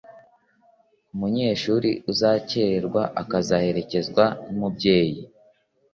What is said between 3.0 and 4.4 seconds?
akazaherekezwa